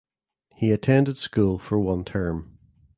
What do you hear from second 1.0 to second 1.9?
school for